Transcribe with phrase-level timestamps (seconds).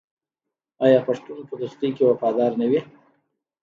[0.85, 2.81] آیا پښتون په دوستۍ کې وفادار نه وي؟